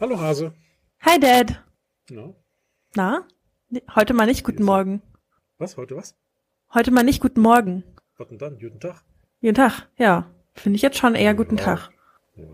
[0.00, 0.52] Hallo Hase.
[1.02, 1.62] Hi Dad.
[2.10, 2.32] Ja.
[2.96, 3.26] Na?
[3.94, 5.02] Heute mal nicht guten Morgen.
[5.58, 5.76] Was?
[5.76, 6.16] Heute was?
[6.74, 7.84] Heute mal nicht guten Morgen.
[8.16, 8.58] Was denn dann?
[8.58, 9.02] Guten Tag?
[9.40, 10.30] Guten Tag, ja.
[10.54, 11.64] Finde ich jetzt schon eher guten Ja.
[11.64, 11.90] Tag.
[12.36, 12.44] Ja.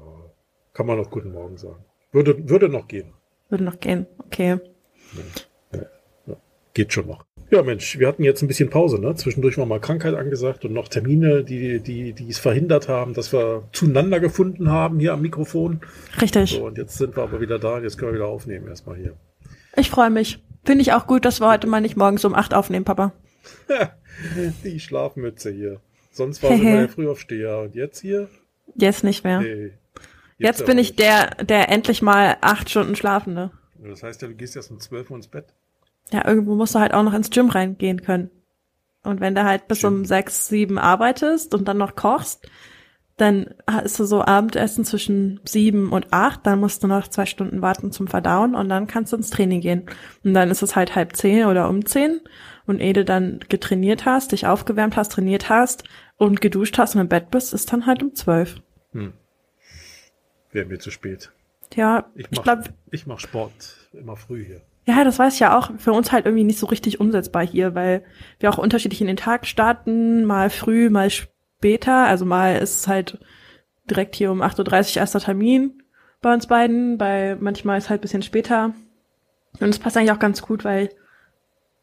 [0.72, 1.84] Kann man noch guten Morgen sagen.
[2.12, 3.12] Würde, würde noch gehen.
[3.48, 4.06] Würde noch gehen.
[4.18, 4.58] Okay.
[6.74, 7.24] Geht schon noch.
[7.50, 9.14] Ja, Mensch, wir hatten jetzt ein bisschen Pause, ne?
[9.14, 13.32] Zwischendurch war mal Krankheit angesagt und noch Termine, die, die, die es verhindert haben, dass
[13.32, 15.80] wir zueinander gefunden haben hier am Mikrofon.
[16.20, 16.50] Richtig.
[16.50, 18.96] So, und jetzt sind wir aber wieder da und jetzt können wir wieder aufnehmen erstmal
[18.96, 19.14] hier.
[19.76, 20.42] Ich freue mich.
[20.64, 23.12] Finde ich auch gut, dass wir heute mal nicht morgens um acht aufnehmen, Papa.
[24.64, 25.80] Die Schlafmütze hier.
[26.10, 26.70] Sonst war sie Hehe.
[26.70, 28.28] immer der Frühaufsteher und jetzt hier?
[28.74, 29.40] Jetzt nicht mehr.
[29.40, 29.72] Nee.
[30.38, 33.50] Jetzt aber bin ich der, der endlich mal acht Stunden schlafende.
[33.78, 35.46] Das heißt ja, du gehst erst um 12 Uhr ins Bett.
[36.12, 38.30] Ja, irgendwo musst du halt auch noch ins Gym reingehen können.
[39.02, 39.94] Und wenn du halt bis Gym.
[39.94, 42.48] um sechs, sieben arbeitest und dann noch kochst,
[43.16, 47.62] dann ist du so Abendessen zwischen sieben und acht, dann musst du noch zwei Stunden
[47.62, 49.86] warten zum Verdauen und dann kannst du ins Training gehen.
[50.22, 52.20] Und dann ist es halt halb zehn oder um zehn
[52.66, 55.84] und ehe du dann getrainiert hast, dich aufgewärmt hast, trainiert hast
[56.18, 58.60] und geduscht hast und im Bett bist, ist dann halt um zwölf.
[60.52, 61.32] Wäre mir zu spät.
[61.74, 64.60] Ja, Ich ich mach, glaube, ich mach Sport immer früh hier.
[64.86, 65.72] Ja, das weiß ich ja auch.
[65.78, 68.04] Für uns halt irgendwie nicht so richtig umsetzbar hier, weil
[68.38, 72.06] wir auch unterschiedlich in den Tag starten, mal früh, mal später.
[72.06, 73.18] Also mal ist es halt
[73.90, 75.82] direkt hier um 8.30 Uhr erster Termin
[76.20, 78.74] bei uns beiden, bei manchmal ist halt ein bisschen später.
[79.60, 80.90] Und es passt eigentlich auch ganz gut, weil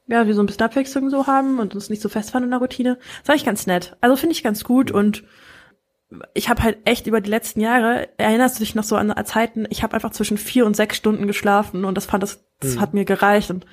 [0.08, 2.60] ja, wir so ein bisschen Abwechslung so haben und uns nicht so festfahren in der
[2.60, 2.96] Routine.
[2.96, 3.96] Das ist eigentlich ganz nett.
[4.02, 5.24] Also finde ich ganz gut und
[6.34, 9.66] ich habe halt echt über die letzten Jahre, erinnerst du dich noch so an Zeiten,
[9.70, 12.82] ich habe einfach zwischen vier und sechs Stunden geschlafen und das fand das, das Mhm.
[12.82, 13.66] hat mir gereicht und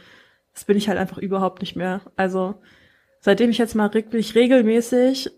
[0.54, 2.00] das bin ich halt einfach überhaupt nicht mehr.
[2.16, 2.60] Also
[3.20, 5.30] seitdem ich jetzt mal wirklich regelmäßig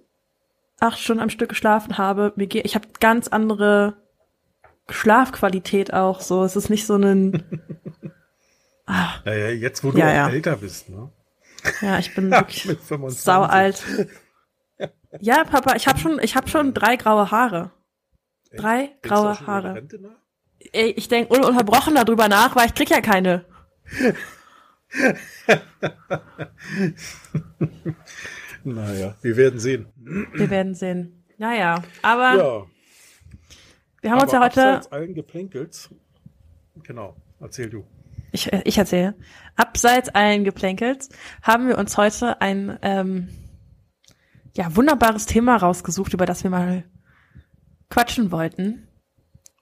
[0.80, 3.94] acht Stunden am Stück geschlafen habe, mir geht, ich habe ganz andere
[4.88, 6.42] Schlafqualität auch so.
[6.44, 7.44] Es ist nicht so ein,
[8.86, 10.28] ah, Naja, jetzt wo du Ja, ja.
[10.28, 11.10] älter bist, ne?
[11.80, 13.22] ja, ich bin wirklich Mit 25.
[13.22, 13.82] sau alt.
[15.20, 17.70] Ja, Papa, ich habe schon, ich habe schon drei graue Haare.
[18.56, 19.86] Drei du graue Haare.
[20.72, 23.44] Ey, ich denk ununterbrochen darüber nach, weil ich krieg ja keine.
[28.64, 29.86] Naja, wir werden sehen.
[29.96, 31.24] Wir werden sehen.
[31.38, 32.66] Naja, aber Ja,
[34.00, 35.90] wir haben uns ja aber heute, abseits allen Geplänkels.
[36.82, 37.84] Genau, erzähl du.
[38.32, 39.14] ich, ich erzähle,
[39.56, 41.08] abseits allen Geplänkels
[41.42, 43.28] haben wir uns heute ein ähm,
[44.56, 46.84] ja wunderbares Thema rausgesucht, über das wir mal
[47.90, 48.88] quatschen wollten.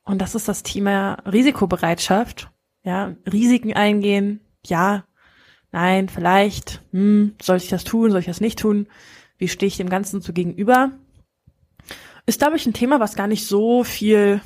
[0.05, 2.51] Und das ist das Thema Risikobereitschaft.
[2.85, 4.41] Ja, Risiken eingehen.
[4.67, 5.05] Ja,
[5.73, 6.83] nein, vielleicht.
[6.93, 8.11] Hm, soll ich das tun?
[8.11, 8.89] Soll ich das nicht tun?
[9.39, 10.93] Wie stehe ich dem Ganzen so gegenüber?
[12.27, 14.41] Ist, glaube ich, ein Thema, was gar nicht so viel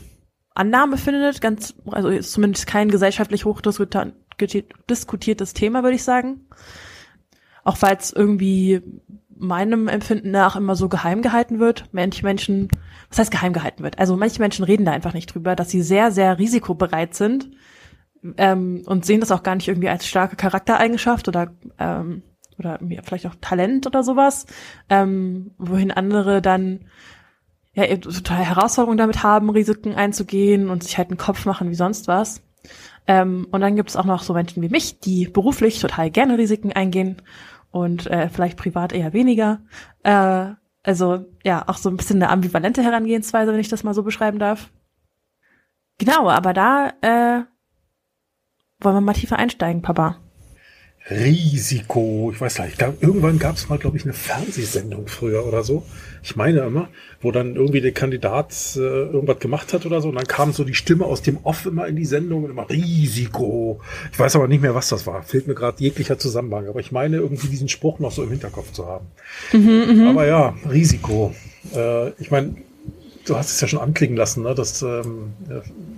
[0.54, 1.40] Annahme findet.
[1.40, 6.46] Ganz, also ist zumindest kein gesellschaftlich hochdiskutiertes Thema, würde ich sagen.
[7.64, 8.82] Auch weil es irgendwie
[9.36, 11.86] meinem Empfinden nach immer so geheim gehalten wird.
[11.92, 12.68] Manche Menschen,
[13.08, 13.98] was heißt geheim gehalten wird?
[13.98, 17.50] Also manche Menschen reden da einfach nicht drüber, dass sie sehr, sehr risikobereit sind
[18.36, 22.22] ähm, und sehen das auch gar nicht irgendwie als starke Charaktereigenschaft oder ähm,
[22.58, 24.46] oder vielleicht auch Talent oder sowas,
[24.88, 26.86] ähm, wohin andere dann
[27.74, 32.06] ja total Herausforderungen damit haben, Risiken einzugehen und sich halt einen Kopf machen wie sonst
[32.06, 32.42] was.
[33.06, 36.38] Ähm, und dann gibt es auch noch so Menschen wie mich, die beruflich total gerne
[36.38, 37.20] Risiken eingehen
[37.70, 39.60] und äh, vielleicht privat eher weniger.
[40.04, 40.52] Äh,
[40.82, 44.38] also ja, auch so ein bisschen eine ambivalente Herangehensweise, wenn ich das mal so beschreiben
[44.38, 44.70] darf.
[45.98, 47.42] Genau, aber da äh,
[48.84, 50.18] wollen wir mal tiefer einsteigen, Papa.
[51.10, 52.30] Risiko.
[52.32, 52.74] Ich weiß gar nicht.
[52.74, 55.84] Ich glaub, irgendwann gab es mal, glaube ich, eine Fernsehsendung früher oder so.
[56.22, 56.88] Ich meine immer,
[57.20, 60.08] wo dann irgendwie der Kandidat äh, irgendwas gemacht hat oder so.
[60.08, 62.70] Und dann kam so die Stimme aus dem Off immer in die Sendung und immer
[62.70, 63.82] Risiko.
[64.12, 65.22] Ich weiß aber nicht mehr, was das war.
[65.22, 66.68] Fehlt mir gerade jeglicher Zusammenhang.
[66.68, 69.06] Aber ich meine irgendwie diesen Spruch noch so im Hinterkopf zu haben.
[70.08, 71.34] aber ja, Risiko.
[71.74, 72.56] Äh, ich meine,
[73.24, 75.32] du hast es ja schon anklingen lassen, ne, dass ähm,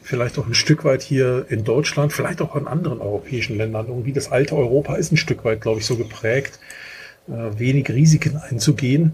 [0.02, 4.12] vielleicht auch ein Stück weit hier in Deutschland, vielleicht auch in anderen europäischen Ländern, irgendwie
[4.12, 6.58] das alte Europa ist ein Stück weit, glaube ich, so geprägt,
[7.28, 9.12] äh, wenig Risiken einzugehen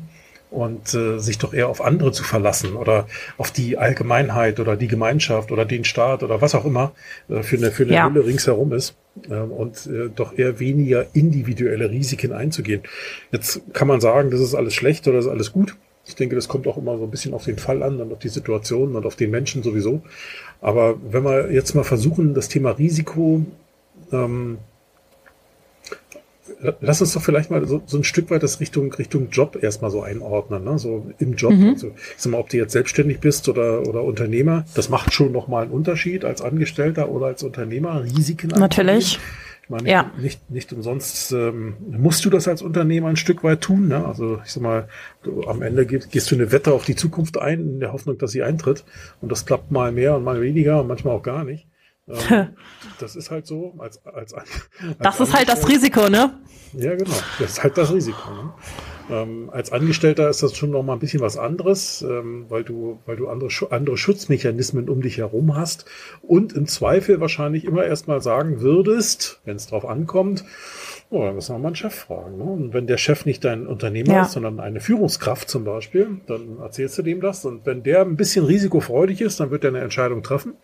[0.50, 3.06] und äh, sich doch eher auf andere zu verlassen oder
[3.38, 6.92] auf die Allgemeinheit oder die Gemeinschaft oder den Staat oder was auch immer
[7.30, 8.08] äh, für eine, für eine Ja.
[8.08, 8.94] Hülle ringsherum ist
[9.30, 12.82] äh, und äh, doch eher weniger individuelle Risiken einzugehen.
[13.30, 15.74] Jetzt kann man sagen, das ist alles schlecht oder das ist alles gut.
[16.04, 18.18] Ich denke, das kommt auch immer so ein bisschen auf den Fall an und auf
[18.18, 20.02] die Situation und auf den Menschen sowieso.
[20.60, 23.44] Aber wenn wir jetzt mal versuchen, das Thema Risiko
[24.12, 24.58] ähm,
[26.80, 29.90] lass uns doch vielleicht mal so, so ein Stück weit das Richtung, Richtung Job erstmal
[29.90, 30.78] so einordnen, ne?
[30.78, 31.52] so im Job.
[31.52, 31.70] Mhm.
[31.70, 35.32] Also, ich sag mal, ob du jetzt selbstständig bist oder, oder Unternehmer, das macht schon
[35.32, 38.48] nochmal einen Unterschied als Angestellter oder als Unternehmer, Risiken.
[38.48, 39.18] Natürlich.
[39.62, 40.10] Ich meine, ja.
[40.18, 43.88] nicht, nicht umsonst ähm, musst du das als Unternehmer ein Stück weit tun.
[43.88, 44.04] Ne?
[44.04, 44.88] Also ich sag mal,
[45.22, 48.18] du, am Ende gehst, gehst du eine Wette auf die Zukunft ein, in der Hoffnung,
[48.18, 48.84] dass sie eintritt.
[49.20, 51.68] Und das klappt mal mehr und mal weniger und manchmal auch gar nicht.
[52.08, 52.48] Ähm,
[52.98, 53.74] das ist halt so.
[53.78, 54.50] Als, als, als
[54.98, 56.38] das ist halt das Risiko, ne?
[56.72, 57.14] Ja, genau.
[57.38, 58.30] Das ist halt das Risiko.
[58.32, 58.52] Ne?
[59.12, 62.98] Ähm, als Angestellter ist das schon noch mal ein bisschen was anderes, ähm, weil du,
[63.04, 65.84] weil du andere, andere Schutzmechanismen um dich herum hast
[66.22, 70.44] und im Zweifel wahrscheinlich immer erstmal sagen würdest, wenn es drauf ankommt,
[71.10, 72.38] oh, dann müssen wir mal einen Chef fragen.
[72.38, 72.44] Ne?
[72.44, 74.22] Und wenn der Chef nicht dein Unternehmer ja.
[74.22, 77.44] ist, sondern eine Führungskraft zum Beispiel, dann erzählst du dem das.
[77.44, 80.54] Und wenn der ein bisschen risikofreudig ist, dann wird er eine Entscheidung treffen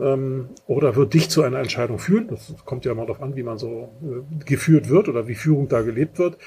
[0.00, 2.28] ähm, oder wird dich zu einer Entscheidung führen.
[2.28, 5.68] Das kommt ja mal darauf an, wie man so äh, geführt wird oder wie Führung
[5.68, 6.38] da gelebt wird.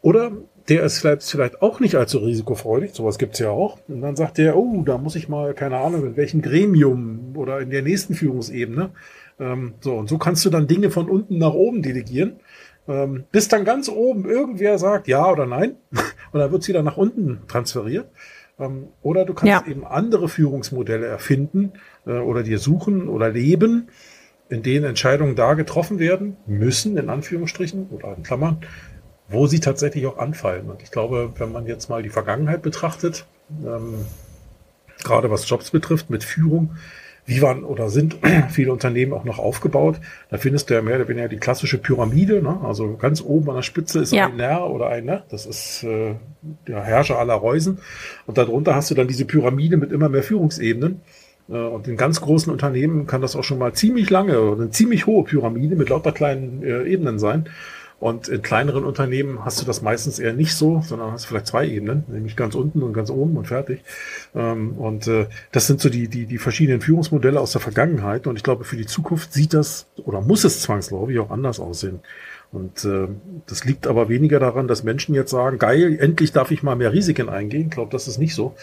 [0.00, 0.32] Oder
[0.68, 3.78] der ist vielleicht, vielleicht auch nicht allzu risikofreudig, sowas gibt's ja auch.
[3.86, 7.60] Und dann sagt der, oh, da muss ich mal, keine Ahnung, in welchem Gremium oder
[7.60, 8.90] in der nächsten Führungsebene.
[9.38, 12.40] Ähm, so, und so kannst du dann Dinge von unten nach oben delegieren.
[12.88, 15.76] Ähm, bis dann ganz oben irgendwer sagt ja oder nein.
[16.32, 18.08] und dann wird's wieder nach unten transferiert.
[18.58, 19.70] Ähm, oder du kannst ja.
[19.70, 21.72] eben andere Führungsmodelle erfinden
[22.06, 23.88] äh, oder dir suchen oder leben,
[24.48, 28.58] in denen Entscheidungen da getroffen werden müssen, in Anführungsstrichen oder in Klammern,
[29.28, 30.70] wo sie tatsächlich auch anfallen.
[30.70, 33.26] Und ich glaube, wenn man jetzt mal die Vergangenheit betrachtet,
[33.64, 34.06] ähm,
[35.02, 36.76] gerade was Jobs betrifft, mit Führung,
[37.26, 38.18] wie waren oder sind
[38.50, 39.96] viele Unternehmen auch noch aufgebaut.
[40.28, 42.42] Da findest du ja mehr oder weniger die klassische Pyramide.
[42.42, 42.60] Ne?
[42.62, 44.26] Also ganz oben an der Spitze ist ja.
[44.26, 45.22] ein Herr oder ein, ne?
[45.30, 46.14] das ist äh,
[46.66, 47.78] der Herrscher aller Reusen.
[48.26, 51.00] Und darunter hast du dann diese Pyramide mit immer mehr Führungsebenen.
[51.48, 54.70] Äh, und in ganz großen Unternehmen kann das auch schon mal ziemlich lange oder eine
[54.70, 57.48] ziemlich hohe Pyramide mit lauter kleinen äh, Ebenen sein.
[58.04, 61.66] Und in kleineren Unternehmen hast du das meistens eher nicht so, sondern hast vielleicht zwei
[61.66, 63.80] Ebenen, nämlich ganz unten und ganz oben und fertig.
[64.34, 68.26] Ähm, und äh, das sind so die, die, die verschiedenen Führungsmodelle aus der Vergangenheit.
[68.26, 72.00] Und ich glaube, für die Zukunft sieht das oder muss es zwangsläufig auch anders aussehen.
[72.52, 73.08] Und äh,
[73.46, 76.92] das liegt aber weniger daran, dass Menschen jetzt sagen, geil, endlich darf ich mal mehr
[76.92, 77.68] Risiken eingehen.
[77.68, 78.54] Ich glaube, das ist nicht so.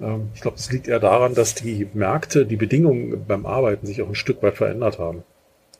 [0.00, 4.02] Ähm, ich glaube, es liegt eher daran, dass die Märkte, die Bedingungen beim Arbeiten sich
[4.02, 5.24] auch ein Stück weit verändert haben.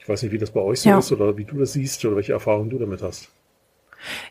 [0.04, 0.98] Ich weiß nicht, wie das bei euch so ja.
[0.98, 3.30] ist oder wie du das siehst oder welche Erfahrungen du damit hast.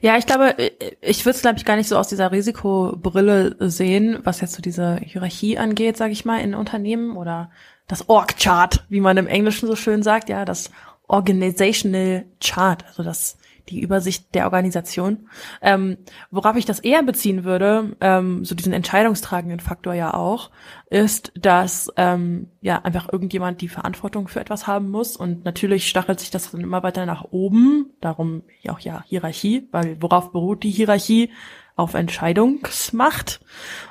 [0.02, 0.56] Ja, ich glaube,
[1.02, 4.62] ich würde es, glaube ich, gar nicht so aus dieser Risikobrille sehen, was jetzt so
[4.62, 7.50] diese Hierarchie angeht, sage ich mal, in Unternehmen oder
[7.88, 10.70] das Org-Chart, wie man im Englischen so schön sagt, ja, das
[11.08, 13.38] Organizational Chart, also das
[13.70, 15.30] die Übersicht der Organisation.
[15.62, 15.98] Ähm,
[16.32, 20.52] worauf ich das eher beziehen würde, ähm, so diesen entscheidungstragenden Faktor ja auch,
[20.90, 26.20] ist, dass ähm, ja einfach irgendjemand die Verantwortung für etwas haben muss und natürlich stachelt
[26.20, 27.92] sich das dann immer weiter nach oben.
[28.02, 31.32] Darum auch ja Hierarchie, weil worauf beruht die Hierarchie?
[31.76, 33.40] Auf Entscheidungsmacht.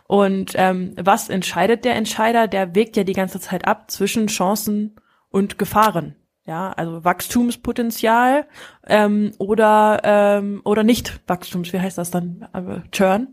[0.06, 2.46] Und ähm, was entscheidet der Entscheider?
[2.46, 4.94] Der wägt ja die ganze Zeit ab zwischen Chancen
[5.30, 8.46] und Gefahren ja, also Wachstumspotenzial
[8.86, 12.48] ähm, oder ähm, oder nicht Wachstums, wie heißt das dann?
[12.52, 13.28] Äh, Churn,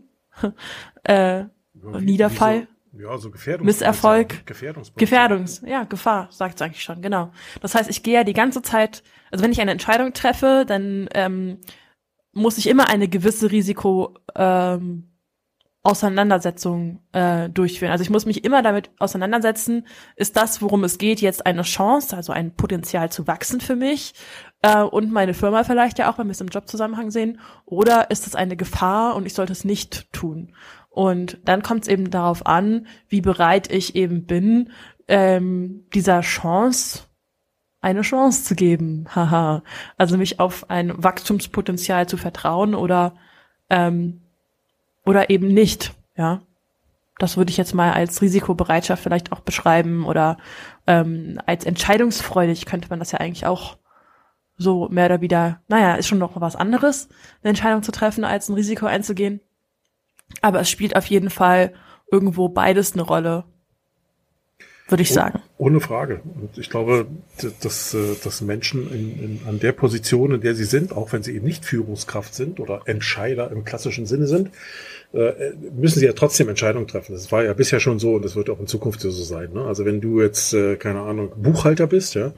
[1.04, 1.44] äh,
[2.00, 2.68] Niederfall.
[2.92, 4.46] So, ja, so Gefährdungs Misserfolg,
[4.96, 7.30] Gefährdungs, ja, Gefahr, sagt es eigentlich schon, genau.
[7.60, 11.08] Das heißt, ich gehe ja die ganze Zeit, also wenn ich eine Entscheidung treffe, dann
[11.14, 11.58] ähm,
[12.32, 15.09] muss ich immer eine gewisse Risiko ähm,
[15.82, 17.90] Auseinandersetzung äh, durchführen.
[17.90, 22.14] Also ich muss mich immer damit auseinandersetzen, ist das, worum es geht, jetzt eine Chance,
[22.14, 24.12] also ein Potenzial zu wachsen für mich
[24.60, 28.26] äh, und meine Firma vielleicht ja auch, wenn wir es im Jobzusammenhang sehen, oder ist
[28.26, 30.54] es eine Gefahr und ich sollte es nicht tun.
[30.90, 34.72] Und dann kommt es eben darauf an, wie bereit ich eben bin,
[35.08, 37.04] ähm, dieser Chance
[37.80, 39.06] eine Chance zu geben.
[39.14, 39.62] Haha.
[39.96, 43.14] also mich auf ein Wachstumspotenzial zu vertrauen oder
[43.70, 44.19] ähm,
[45.10, 46.40] oder eben nicht, ja.
[47.18, 50.38] Das würde ich jetzt mal als Risikobereitschaft vielleicht auch beschreiben oder
[50.86, 53.76] ähm, als entscheidungsfreudig könnte man das ja eigentlich auch
[54.56, 57.08] so mehr oder wieder, naja, ist schon noch was anderes,
[57.42, 59.40] eine Entscheidung zu treffen, als ein Risiko einzugehen.
[60.42, 61.74] Aber es spielt auf jeden Fall
[62.10, 63.44] irgendwo beides eine Rolle,
[64.90, 65.40] würde ich sagen.
[65.58, 66.20] Ohne Frage.
[66.40, 67.06] Und ich glaube,
[67.60, 71.22] dass, äh, dass Menschen in, in, an der Position, in der sie sind, auch wenn
[71.22, 74.50] sie eben nicht Führungskraft sind oder Entscheider im klassischen Sinne sind,
[75.12, 77.12] äh, müssen sie ja trotzdem Entscheidungen treffen.
[77.12, 79.52] Das war ja bisher schon so und das wird auch in Zukunft so sein.
[79.52, 79.64] Ne?
[79.64, 82.32] Also wenn du jetzt, äh, keine Ahnung, Buchhalter bist, ja,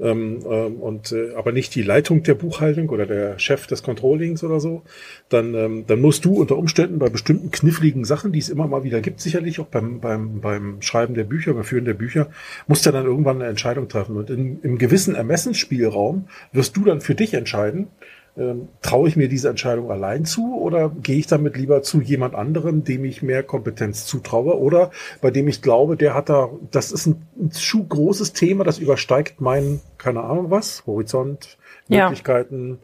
[0.00, 4.42] ähm, ähm, und äh, aber nicht die Leitung der Buchhaltung oder der Chef des Controllings
[4.42, 4.82] oder so,
[5.28, 8.84] dann, ähm, dann musst du unter Umständen bei bestimmten kniffligen Sachen, die es immer mal
[8.84, 12.30] wieder gibt, sicherlich auch beim, beim, beim Schreiben der Bücher, beim Führen der Bücher,
[12.66, 14.16] musst du dann irgendwann eine Entscheidung treffen.
[14.16, 17.88] Und in, im gewissen Ermessensspielraum wirst du dann für dich entscheiden,
[18.36, 22.34] ähm, traue ich mir diese Entscheidung allein zu oder gehe ich damit lieber zu jemand
[22.34, 26.92] anderem, dem ich mehr Kompetenz zutraue oder bei dem ich glaube, der hat da, das
[26.92, 31.58] ist ein, ein zu großes Thema, das übersteigt meinen, keine Ahnung was, Horizont,
[31.88, 32.78] Möglichkeiten,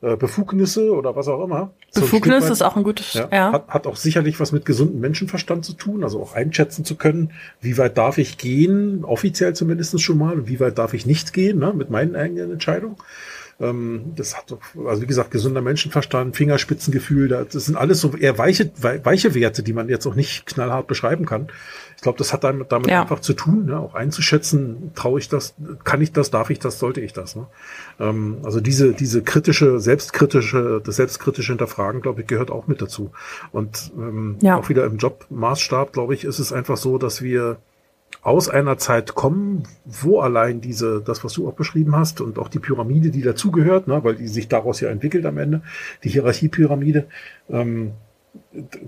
[0.00, 0.12] ja.
[0.12, 1.72] äh, Befugnisse oder was auch immer.
[1.94, 3.52] Befugnis so ist auch ein gutes, ja, ja.
[3.52, 7.32] Hat, hat auch sicherlich was mit gesundem Menschenverstand zu tun, also auch einschätzen zu können,
[7.60, 11.32] wie weit darf ich gehen, offiziell zumindest schon mal, und wie weit darf ich nicht
[11.32, 12.96] gehen, ne, mit meinen eigenen Entscheidungen.
[13.62, 18.72] Ähm, das hat, also wie gesagt, gesunder Menschenverstand, Fingerspitzengefühl, das sind alles so eher weiche,
[18.76, 21.46] weiche Werte, die man jetzt auch nicht knallhart beschreiben kann.
[21.96, 23.02] Ich glaube, das hat damit, damit ja.
[23.02, 23.78] einfach zu tun, ne?
[23.78, 25.54] auch einzuschätzen, traue ich das,
[25.84, 27.36] kann ich das, darf ich das, sollte ich das.
[27.36, 27.46] Ne?
[28.00, 33.12] Ähm, also diese, diese kritische, selbstkritische, das selbstkritische Hinterfragen, glaube ich, gehört auch mit dazu.
[33.52, 34.56] Und ähm, ja.
[34.56, 37.58] auch wieder im Jobmaßstab, glaube ich, ist es einfach so, dass wir
[38.20, 42.48] aus einer Zeit kommen, wo allein diese, das, was du auch beschrieben hast, und auch
[42.48, 45.62] die Pyramide, die dazugehört, ne, weil die sich daraus ja entwickelt am Ende,
[46.04, 47.06] die Hierarchiepyramide,
[47.50, 47.92] ähm,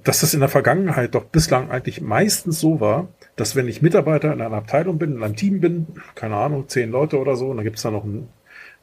[0.02, 4.33] dass das in der Vergangenheit doch bislang eigentlich meistens so war, dass wenn ich Mitarbeiter
[4.33, 7.57] in einer Abteilung bin, in einem Team bin, keine Ahnung, zehn Leute oder so, und
[7.57, 8.28] dann gibt es da noch einen,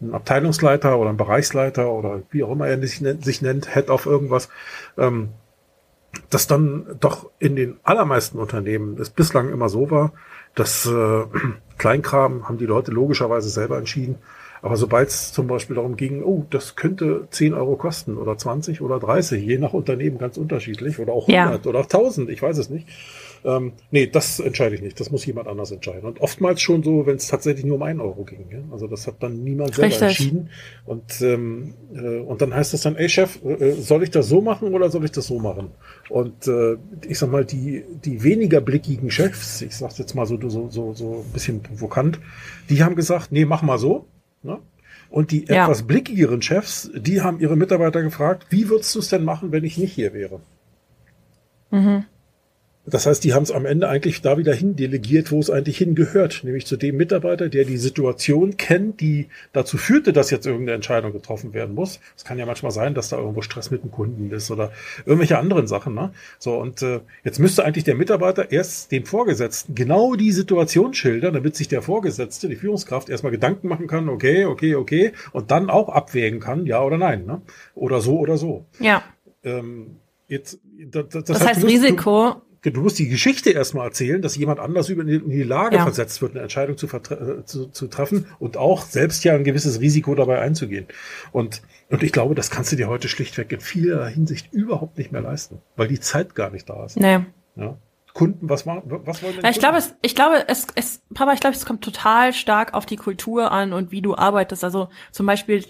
[0.01, 3.89] einen, Abteilungsleiter oder einen Bereichsleiter oder wie auch immer er sich nennt, sich nennt Head
[3.89, 4.49] of irgendwas,
[4.97, 5.29] ähm,
[6.29, 10.13] dass dann doch in den allermeisten Unternehmen es bislang immer so war,
[10.55, 11.23] das äh,
[11.77, 14.17] Kleinkram haben die Leute logischerweise selber entschieden.
[14.63, 18.81] Aber sobald es zum Beispiel darum ging, oh, das könnte 10 Euro kosten oder 20
[18.81, 21.69] oder 30, je nach Unternehmen ganz unterschiedlich oder auch 100 ja.
[21.69, 22.87] oder auch 1000, ich weiß es nicht,
[23.43, 24.99] ähm, nee, das entscheide ich nicht.
[24.99, 26.03] Das muss jemand anders entscheiden.
[26.03, 28.45] Und oftmals schon so, wenn es tatsächlich nur um einen Euro ging.
[28.51, 28.59] Ja?
[28.71, 30.07] Also das hat dann niemand selber Richtig.
[30.07, 30.49] entschieden.
[30.85, 34.41] Und, ähm, äh, und dann heißt es dann, ey Chef, äh, soll ich das so
[34.41, 35.71] machen oder soll ich das so machen?
[36.09, 40.37] Und äh, ich sag mal, die, die weniger blickigen Chefs, ich sag's jetzt mal so,
[40.49, 42.19] so, so, so ein bisschen provokant,
[42.69, 44.05] die haben gesagt, nee, mach mal so.
[44.43, 44.59] Ne?
[45.09, 45.63] Und die ja.
[45.63, 49.63] etwas blickigeren Chefs, die haben ihre Mitarbeiter gefragt, wie würdest du es denn machen, wenn
[49.63, 50.39] ich nicht hier wäre?
[51.71, 52.05] Mhm.
[52.85, 55.77] Das heißt, die haben es am Ende eigentlich da wieder hin delegiert, wo es eigentlich
[55.77, 60.75] hingehört, nämlich zu dem Mitarbeiter, der die Situation kennt, die dazu führte, dass jetzt irgendeine
[60.75, 61.99] Entscheidung getroffen werden muss.
[62.17, 64.71] Es kann ja manchmal sein, dass da irgendwo Stress mit dem Kunden ist oder
[65.05, 65.93] irgendwelche anderen Sachen.
[65.93, 66.11] Ne?
[66.39, 71.35] So und äh, jetzt müsste eigentlich der Mitarbeiter erst dem Vorgesetzten genau die Situation schildern,
[71.35, 75.69] damit sich der Vorgesetzte, die Führungskraft, erstmal Gedanken machen kann, okay, okay, okay, und dann
[75.69, 77.41] auch abwägen kann, ja oder nein, ne?
[77.75, 78.65] oder so oder so.
[78.79, 79.03] Ja.
[79.43, 79.97] Ähm,
[80.31, 84.89] Jetzt, das, das, das heißt, Risiko, du musst die Geschichte erstmal erzählen, dass jemand anders
[84.89, 85.83] über in die Lage ja.
[85.83, 89.81] versetzt wird, eine Entscheidung zu, äh, zu, zu treffen und auch selbst ja ein gewisses
[89.81, 90.85] Risiko dabei einzugehen.
[91.31, 95.11] Und, und ich glaube, das kannst du dir heute schlichtweg in vieler Hinsicht überhaupt nicht
[95.11, 96.99] mehr leisten, weil die Zeit gar nicht da ist.
[96.99, 97.19] Nee.
[97.55, 97.77] Ja.
[98.13, 101.39] Kunden, was, war, was wollen denn Ich glaube, es, ich glaube, es, es, Papa, ich
[101.39, 104.63] glaube, es kommt total stark auf die Kultur an und wie du arbeitest.
[104.63, 105.63] Also zum Beispiel,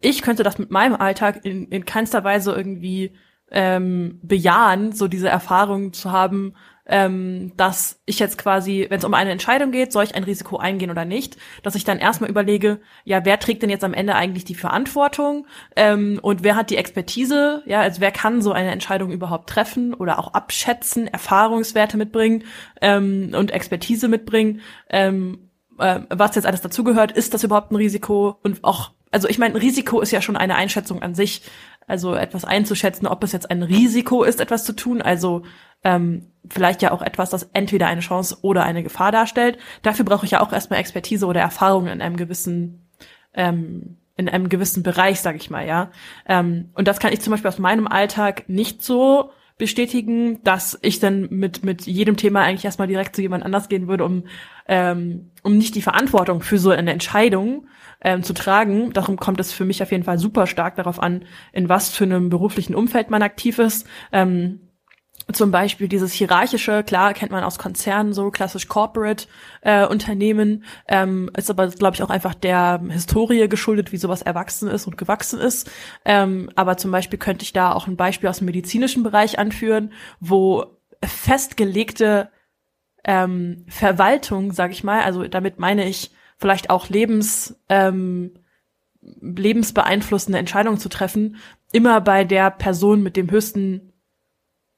[0.00, 3.12] ich könnte das mit meinem Alltag in, in keinster Weise irgendwie
[3.50, 6.54] ähm, bejahen, so diese Erfahrung zu haben,
[6.88, 10.56] ähm, dass ich jetzt quasi, wenn es um eine Entscheidung geht, soll ich ein Risiko
[10.56, 14.14] eingehen oder nicht, dass ich dann erstmal überlege, ja, wer trägt denn jetzt am Ende
[14.14, 18.70] eigentlich die Verantwortung ähm, und wer hat die Expertise, ja, also wer kann so eine
[18.70, 22.44] Entscheidung überhaupt treffen oder auch abschätzen, Erfahrungswerte mitbringen
[22.80, 28.38] ähm, und Expertise mitbringen, ähm, äh, was jetzt alles dazugehört, ist das überhaupt ein Risiko
[28.42, 31.42] und auch also ich meine, ein Risiko ist ja schon eine Einschätzung an sich.
[31.86, 35.42] Also etwas einzuschätzen, ob es jetzt ein Risiko ist, etwas zu tun, also
[35.84, 39.58] ähm, vielleicht ja auch etwas, das entweder eine Chance oder eine Gefahr darstellt.
[39.82, 42.90] Dafür brauche ich ja auch erstmal Expertise oder Erfahrung in einem gewissen
[43.34, 45.90] ähm, in einem gewissen Bereich, sag ich mal, ja.
[46.26, 51.00] Ähm, und das kann ich zum Beispiel aus meinem Alltag nicht so bestätigen, dass ich
[51.00, 54.24] dann mit mit jedem Thema eigentlich erstmal direkt zu jemand anders gehen würde, um
[54.68, 57.66] ähm, um nicht die Verantwortung für so eine Entscheidung
[58.00, 58.92] ähm, zu tragen.
[58.92, 62.04] Darum kommt es für mich auf jeden Fall super stark darauf an, in was für
[62.04, 63.86] einem beruflichen Umfeld man aktiv ist.
[64.12, 64.60] Ähm,
[65.32, 69.26] zum Beispiel dieses hierarchische, klar kennt man aus Konzernen so klassisch Corporate
[69.60, 74.68] äh, Unternehmen, ähm, ist aber glaube ich auch einfach der Historie geschuldet, wie sowas erwachsen
[74.68, 75.70] ist und gewachsen ist.
[76.04, 79.92] Ähm, aber zum Beispiel könnte ich da auch ein Beispiel aus dem medizinischen Bereich anführen,
[80.20, 80.66] wo
[81.02, 82.30] festgelegte
[83.04, 88.34] ähm, Verwaltung, sage ich mal, also damit meine ich vielleicht auch Lebens, ähm,
[89.00, 91.36] lebensbeeinflussende Entscheidungen zu treffen,
[91.72, 93.92] immer bei der Person mit dem höchsten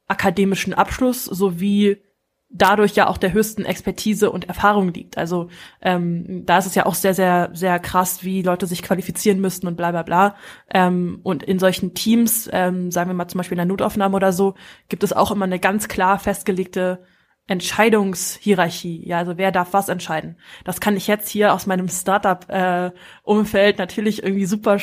[0.08, 2.02] akademischen Abschluss sowie
[2.50, 5.18] dadurch ja auch der höchsten Expertise und Erfahrung liegt.
[5.18, 5.48] Also
[5.82, 9.66] ähm, da ist es ja auch sehr, sehr, sehr krass, wie Leute sich qualifizieren müssten
[9.66, 10.34] und bla bla bla.
[10.72, 14.32] Ähm, und in solchen Teams, ähm, sagen wir mal zum Beispiel in der Notaufnahme oder
[14.32, 14.54] so,
[14.88, 17.04] gibt es auch immer eine ganz klar festgelegte
[17.48, 19.06] Entscheidungshierarchie.
[19.06, 20.36] Ja, also wer darf was entscheiden?
[20.64, 24.78] Das kann ich jetzt hier aus meinem Startup-Umfeld äh, natürlich irgendwie super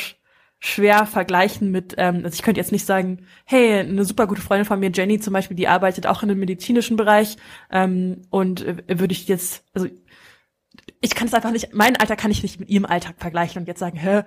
[0.58, 4.64] schwer vergleichen mit, ähm, also ich könnte jetzt nicht sagen, hey, eine super gute Freundin
[4.64, 7.36] von mir, Jenny zum Beispiel, die arbeitet auch in dem medizinischen Bereich
[7.70, 9.88] ähm, und äh, würde ich jetzt, also
[11.00, 13.68] ich kann es einfach nicht, mein Alter kann ich nicht mit ihrem Alltag vergleichen und
[13.68, 14.22] jetzt sagen, hä,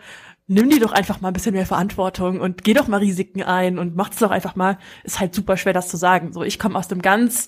[0.47, 3.79] nimm dir doch einfach mal ein bisschen mehr Verantwortung und geh doch mal Risiken ein
[3.79, 4.77] und mach es doch einfach mal.
[5.03, 6.33] Ist halt super schwer, das zu sagen.
[6.33, 7.47] So, ich komme aus dem ganz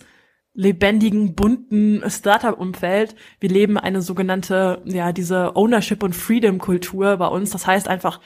[0.53, 3.15] lebendigen, bunten Startup-Umfeld.
[3.39, 7.51] Wir leben eine sogenannte, ja, diese Ownership- und Freedom-Kultur bei uns.
[7.51, 8.19] Das heißt einfach,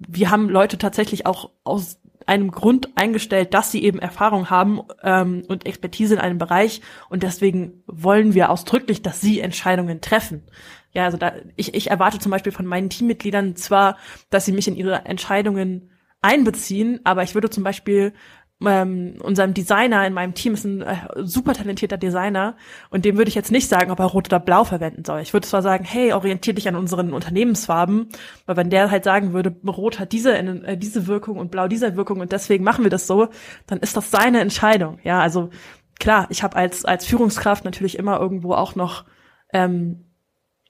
[0.00, 5.42] wir haben Leute tatsächlich auch aus einem Grund eingestellt, dass sie eben Erfahrung haben ähm,
[5.48, 10.42] und Expertise in einem Bereich und deswegen wollen wir ausdrücklich, dass sie Entscheidungen treffen.
[10.92, 13.96] Ja, also da, ich, ich erwarte zum Beispiel von meinen Teammitgliedern zwar,
[14.28, 15.90] dass sie mich in ihre Entscheidungen
[16.22, 18.12] einbeziehen, aber ich würde zum Beispiel
[18.66, 22.56] ähm, unserem Designer in meinem Team ist ein äh, super talentierter Designer
[22.90, 25.20] und dem würde ich jetzt nicht sagen, ob er rot oder blau verwenden soll.
[25.20, 28.08] Ich würde zwar sagen, hey, orientier dich an unseren Unternehmensfarben,
[28.46, 31.96] weil wenn der halt sagen würde, rot hat diese äh, diese Wirkung und blau diese
[31.96, 33.28] Wirkung und deswegen machen wir das so,
[33.66, 34.98] dann ist das seine Entscheidung.
[35.04, 35.50] Ja, also
[35.98, 39.04] klar, ich habe als als Führungskraft natürlich immer irgendwo auch noch
[39.52, 40.04] ähm,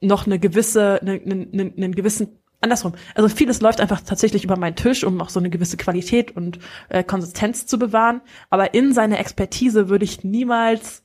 [0.01, 2.93] noch eine gewisse, eine, eine, einen gewissen andersrum.
[3.15, 6.59] Also vieles läuft einfach tatsächlich über meinen Tisch, um auch so eine gewisse Qualität und
[6.89, 8.21] äh, Konsistenz zu bewahren.
[8.51, 11.03] Aber in seine Expertise würde ich niemals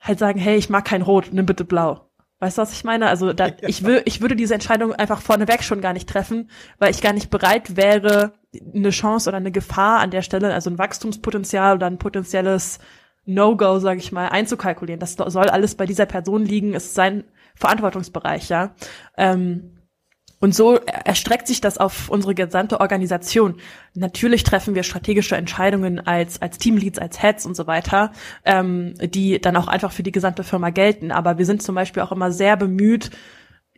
[0.00, 2.08] halt sagen, hey, ich mag kein Rot, nimm bitte Blau.
[2.40, 3.08] Weißt du, was ich meine?
[3.08, 6.90] Also da, ich, will, ich würde diese Entscheidung einfach vorneweg schon gar nicht treffen, weil
[6.90, 8.32] ich gar nicht bereit wäre,
[8.74, 12.78] eine Chance oder eine Gefahr an der Stelle, also ein Wachstumspotenzial oder ein potenzielles
[13.24, 15.00] No-Go, sage ich mal, einzukalkulieren.
[15.00, 17.24] Das soll alles bei dieser Person liegen, ist sein
[17.56, 18.74] Verantwortungsbereich, ja.
[19.16, 19.77] Ähm,
[20.40, 23.56] und so erstreckt sich das auf unsere gesamte Organisation.
[23.94, 28.12] Natürlich treffen wir strategische Entscheidungen als, als Teamleads, als Heads und so weiter,
[28.44, 31.10] ähm, die dann auch einfach für die gesamte Firma gelten.
[31.10, 33.10] Aber wir sind zum Beispiel auch immer sehr bemüht,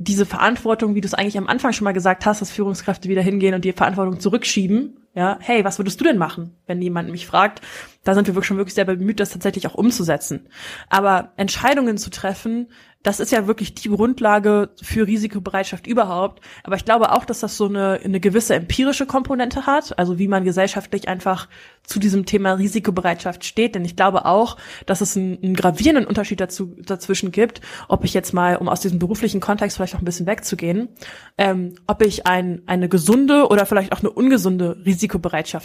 [0.03, 3.21] diese Verantwortung, wie du es eigentlich am Anfang schon mal gesagt hast, dass Führungskräfte wieder
[3.23, 4.97] hingehen und die Verantwortung zurückschieben.
[5.13, 7.63] Ja, hey, was würdest du denn machen, wenn jemand mich fragt?
[8.05, 10.49] Da sind wir wirklich schon wirklich sehr bemüht, das tatsächlich auch umzusetzen.
[10.89, 12.69] Aber Entscheidungen zu treffen,
[13.03, 16.45] das ist ja wirklich die Grundlage für Risikobereitschaft überhaupt.
[16.65, 20.29] Aber ich glaube auch, dass das so eine, eine gewisse empirische Komponente hat, also wie
[20.29, 21.49] man gesellschaftlich einfach
[21.83, 23.75] zu diesem Thema Risikobereitschaft steht.
[23.75, 28.13] Denn ich glaube auch, dass es einen, einen gravierenden Unterschied dazu, dazwischen gibt, ob ich
[28.13, 30.91] jetzt mal, um aus diesem beruflichen Kontext vielleicht noch ein bisschen wegzugehen,
[31.39, 35.00] ähm, ob ich ein, eine gesunde oder vielleicht auch eine ungesunde Risikobereitschaft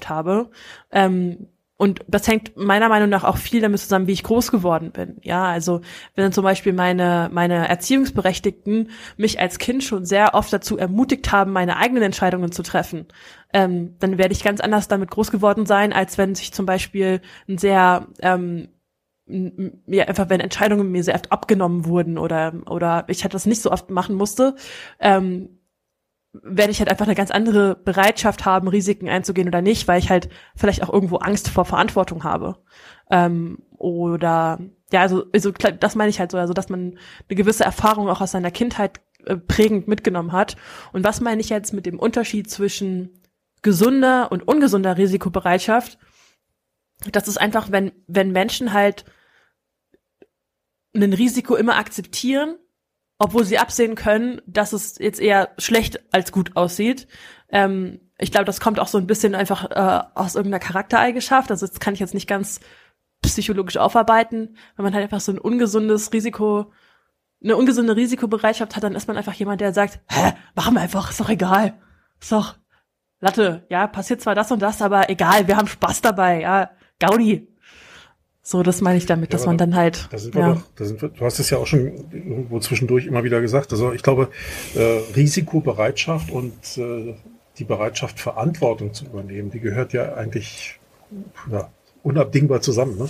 [0.10, 0.50] habe.
[0.92, 4.92] Ähm, und das hängt meiner Meinung nach auch viel damit zusammen, wie ich groß geworden
[4.92, 5.18] bin.
[5.24, 5.82] Ja, also
[6.16, 11.52] wenn zum Beispiel meine, meine Erziehungsberechtigten mich als Kind schon sehr oft dazu ermutigt haben,
[11.52, 13.08] meine eigenen Entscheidungen zu treffen,
[13.54, 17.22] ähm, dann werde ich ganz anders damit groß geworden sein, als wenn sich zum Beispiel
[17.50, 18.70] ein sehr ähm,
[19.28, 23.62] mir einfach wenn Entscheidungen mir sehr oft abgenommen wurden oder oder ich halt das nicht
[23.62, 24.56] so oft machen musste,
[25.00, 25.58] ähm,
[26.44, 30.10] werde ich halt einfach eine ganz andere Bereitschaft haben, Risiken einzugehen oder nicht, weil ich
[30.10, 32.58] halt vielleicht auch irgendwo Angst vor Verantwortung habe.
[33.10, 34.60] Ähm, oder
[34.92, 36.98] ja, also, also das meine ich halt so, also dass man
[37.30, 40.56] eine gewisse Erfahrung auch aus seiner Kindheit äh, prägend mitgenommen hat.
[40.94, 43.22] Und was meine ich jetzt mit dem Unterschied zwischen
[43.62, 45.98] gesunder und ungesunder Risikobereitschaft?
[47.12, 49.06] Das ist einfach, wenn, wenn Menschen halt
[50.96, 52.56] ein Risiko immer akzeptieren
[53.18, 57.08] obwohl sie absehen können, dass es jetzt eher schlecht als gut aussieht.
[57.50, 61.52] Ähm, ich glaube, das kommt auch so ein bisschen einfach äh, aus irgendeiner Charaktereigenschaft.
[61.52, 62.60] Also das kann ich jetzt nicht ganz
[63.22, 64.58] psychologisch aufarbeiten.
[64.76, 66.72] Wenn man halt einfach so ein ungesundes Risiko,
[67.44, 71.10] eine ungesunde Risikobereitschaft hat, dann ist man einfach jemand, der sagt, hä, machen wir einfach,
[71.10, 71.80] ist doch egal.
[72.22, 72.56] Ist doch
[73.20, 77.48] Latte, ja, passiert zwar das und das, aber egal, wir haben Spaß dabei, ja, Gaudi.
[78.48, 80.08] So, das meine ich damit, ja, dass man dann halt.
[80.12, 80.54] Da sind wir ja.
[80.54, 83.72] doch, da sind wir, du hast es ja auch schon irgendwo zwischendurch immer wieder gesagt.
[83.72, 84.30] Also ich glaube,
[84.76, 87.16] äh, Risikobereitschaft und äh,
[87.58, 90.80] die Bereitschaft, Verantwortung zu übernehmen, die gehört ja eigentlich
[91.52, 91.72] ja,
[92.04, 93.00] unabdingbar zusammen.
[93.00, 93.10] Ne?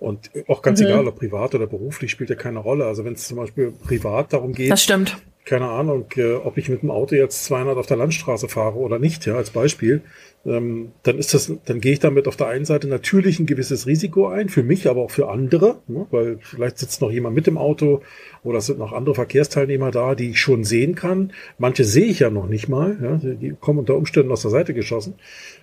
[0.00, 0.88] Und auch ganz mhm.
[0.88, 2.84] egal, ob privat oder beruflich, spielt ja keine Rolle.
[2.84, 5.16] Also wenn es zum Beispiel privat darum geht, das stimmt.
[5.44, 8.98] Keine Ahnung, äh, ob ich mit dem Auto jetzt 200 auf der Landstraße fahre oder
[8.98, 10.02] nicht, ja, als Beispiel,
[10.46, 13.86] ähm, dann ist das, dann gehe ich damit auf der einen Seite natürlich ein gewisses
[13.86, 16.06] Risiko ein, für mich, aber auch für andere, ne?
[16.10, 18.02] weil vielleicht sitzt noch jemand mit im Auto
[18.42, 21.32] oder es sind noch andere Verkehrsteilnehmer da, die ich schon sehen kann.
[21.58, 23.16] Manche sehe ich ja noch nicht mal, ja?
[23.16, 25.14] die kommen unter Umständen aus der Seite geschossen.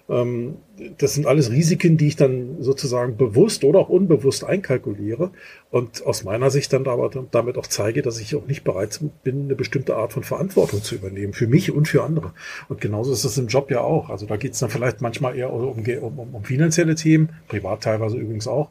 [0.09, 0.55] Ähm,
[0.97, 5.31] das sind alles Risiken, die ich dann sozusagen bewusst oder auch unbewusst einkalkuliere
[5.69, 9.45] und aus meiner Sicht dann aber damit auch zeige, dass ich auch nicht bereit bin,
[9.45, 12.33] eine bestimmte Art von Verantwortung zu übernehmen, für mich und für andere.
[12.67, 14.09] Und genauso ist das im Job ja auch.
[14.09, 18.17] Also da geht es dann vielleicht manchmal eher um, um, um, finanzielle Themen, privat teilweise
[18.17, 18.69] übrigens auch,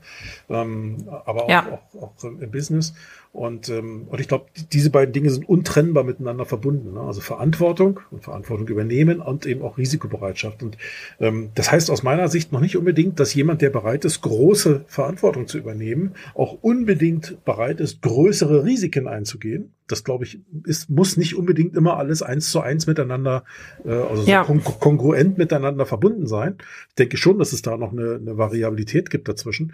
[0.49, 1.81] ähm, aber auch, ja.
[1.95, 2.95] auch, auch, im Business.
[3.33, 6.95] Und, ähm, und ich glaube, diese beiden Dinge sind untrennbar miteinander verbunden.
[6.95, 7.01] Ne?
[7.01, 10.65] Also Verantwortung und Verantwortung übernehmen und eben auch Risikobereitschaft.
[10.65, 10.77] Und
[11.21, 14.85] ähm, das heißt aus meiner Sicht noch nicht unbedingt, dass jemand, der bereit ist, große
[14.87, 19.73] Verantwortung zu übernehmen, auch unbedingt bereit ist, größere Risiken einzugehen.
[19.87, 23.45] Das glaube ich, ist, muss nicht unbedingt immer alles eins zu eins miteinander,
[23.85, 24.45] äh, also ja.
[24.45, 26.57] so kon kongruent miteinander verbunden sein.
[26.91, 29.73] Ich denke schon, dass es da noch eine, eine Variabilität gibt dazwischen.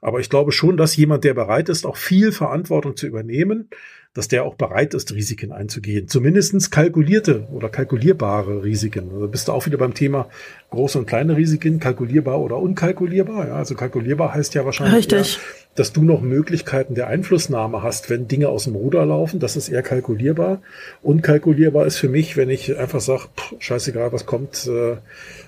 [0.00, 3.68] Aber ich glaube schon, dass jemand, der bereit ist, auch viel Verantwortung zu übernehmen,
[4.16, 6.08] dass der auch bereit ist, Risiken einzugehen.
[6.08, 9.10] Zumindestens kalkulierte oder kalkulierbare Risiken.
[9.12, 10.28] Also bist du auch wieder beim Thema
[10.70, 13.48] große und kleine Risiken, kalkulierbar oder unkalkulierbar.
[13.48, 15.12] Ja, also kalkulierbar heißt ja wahrscheinlich.
[15.12, 15.24] Eher,
[15.74, 19.38] dass du noch Möglichkeiten der Einflussnahme hast, wenn Dinge aus dem Ruder laufen.
[19.38, 20.62] Das ist eher kalkulierbar.
[21.02, 23.24] Unkalkulierbar ist für mich, wenn ich einfach sage,
[23.58, 24.96] scheißegal, was kommt, äh,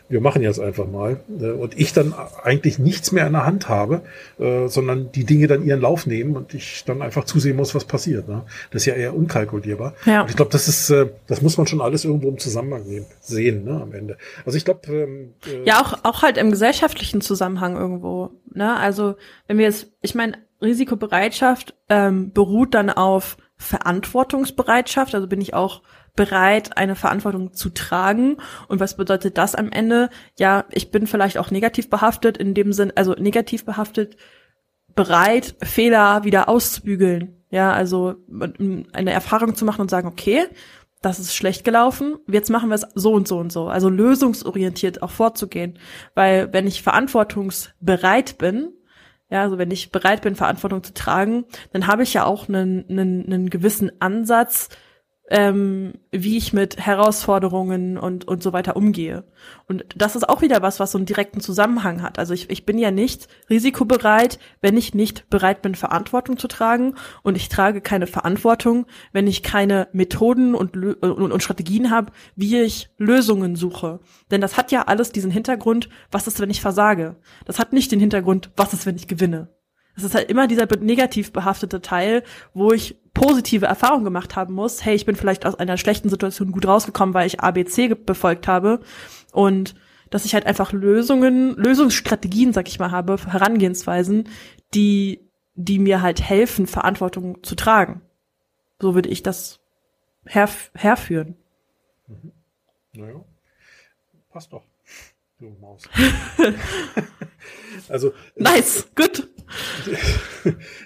[0.09, 1.21] wir machen jetzt einfach mal.
[1.41, 4.03] Äh, und ich dann eigentlich nichts mehr in der Hand habe,
[4.39, 7.85] äh, sondern die Dinge dann ihren Lauf nehmen und ich dann einfach zusehen muss, was
[7.85, 8.29] passiert.
[8.29, 8.45] Ne?
[8.71, 9.95] Das ist ja eher unkalkulierbar.
[10.07, 10.23] Ja.
[10.23, 12.85] Und ich glaube, das ist, äh, das muss man schon alles irgendwo im Zusammenhang
[13.21, 14.17] sehen, ne, am Ende.
[14.45, 14.81] Also ich glaube.
[14.89, 18.31] Ähm, äh, ja, auch, auch halt im gesellschaftlichen Zusammenhang irgendwo.
[18.53, 18.77] Ne?
[18.77, 19.17] Also
[19.47, 25.83] wenn wir jetzt, ich meine, Risikobereitschaft ähm, beruht dann auf Verantwortungsbereitschaft, also bin ich auch
[26.19, 28.39] bereit, eine Verantwortung zu tragen.
[28.67, 30.11] Und was bedeutet das am Ende?
[30.37, 34.17] Ja, ich bin vielleicht auch negativ behaftet, in dem Sinn, also negativ behaftet,
[34.97, 37.37] bereit, Fehler wieder auszubügeln.
[37.51, 38.17] Ja, also
[38.93, 40.47] eine Erfahrung zu machen und sagen, okay,
[41.03, 43.69] das ist schlecht gelaufen, jetzt machen wir es so und so und so.
[43.69, 45.79] Also lösungsorientiert auch vorzugehen.
[46.17, 48.73] Weil wenn ich verantwortungsbereit bin,
[49.31, 52.85] ja, also wenn ich bereit bin, Verantwortung zu tragen, dann habe ich ja auch einen,
[52.89, 54.71] einen, einen gewissen Ansatz,
[55.31, 59.25] ähm, wie ich mit Herausforderungen und, und so weiter umgehe.
[59.67, 62.19] Und das ist auch wieder was, was so einen direkten Zusammenhang hat.
[62.19, 66.95] Also ich, ich bin ja nicht risikobereit, wenn ich nicht bereit bin, Verantwortung zu tragen.
[67.23, 72.59] Und ich trage keine Verantwortung, wenn ich keine Methoden und, und, und Strategien habe, wie
[72.61, 74.01] ich Lösungen suche.
[74.31, 77.17] Denn das hat ja alles diesen Hintergrund, was ist, wenn ich versage.
[77.45, 79.49] Das hat nicht den Hintergrund, was ist, wenn ich gewinne.
[79.99, 82.23] Es ist halt immer dieser negativ behaftete Teil,
[82.55, 84.85] wo ich positive Erfahrungen gemacht haben muss.
[84.85, 88.79] Hey, ich bin vielleicht aus einer schlechten Situation gut rausgekommen, weil ich ABC befolgt habe.
[89.33, 89.75] Und
[90.09, 94.29] dass ich halt einfach Lösungen, Lösungsstrategien, sag ich mal, habe, Herangehensweisen,
[94.73, 98.01] die, die mir halt helfen, Verantwortung zu tragen.
[98.81, 99.59] So würde ich das
[100.27, 101.35] her, herführen.
[102.07, 102.33] Mhm.
[102.93, 103.25] Naja,
[104.31, 104.63] passt doch.
[105.41, 105.83] Du Maus.
[107.89, 108.13] also.
[108.37, 109.29] Nice, gut.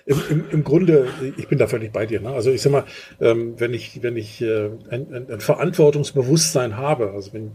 [0.06, 2.20] Im, im, Im Grunde, ich bin da völlig bei dir.
[2.20, 2.30] Ne?
[2.30, 2.84] Also ich sag mal,
[3.20, 7.52] ähm, wenn ich, wenn ich äh, ein, ein, ein Verantwortungsbewusstsein habe, also wenn